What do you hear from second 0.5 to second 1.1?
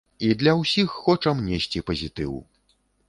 ўсіх